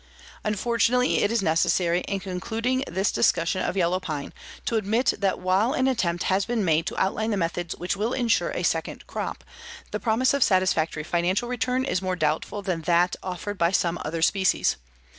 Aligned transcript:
Unfortunately, 0.43 1.19
it 1.21 1.31
is 1.31 1.43
necessary, 1.43 1.99
in 2.07 2.19
concluding 2.19 2.83
this 2.87 3.11
discussion 3.11 3.61
of 3.61 3.77
yellow 3.77 3.99
pine, 3.99 4.33
to 4.65 4.75
admit 4.75 5.13
that 5.19 5.37
while 5.37 5.73
an 5.73 5.87
attempt 5.87 6.23
has 6.23 6.43
been 6.43 6.65
made 6.65 6.87
to 6.87 6.97
outline 6.99 7.29
the 7.29 7.37
methods 7.37 7.75
which 7.75 7.95
will 7.95 8.11
insure 8.11 8.49
a 8.55 8.63
second 8.63 9.05
crop, 9.05 9.43
the 9.91 9.99
promise 9.99 10.33
of 10.33 10.43
satisfactory 10.43 11.03
financial 11.03 11.47
return 11.47 11.85
is 11.85 12.01
more 12.01 12.15
doubtful 12.15 12.63
than 12.63 12.81
that 12.81 13.15
offered 13.21 13.59
by 13.59 13.69
some 13.69 13.99
other 14.03 14.23
species. 14.23 14.75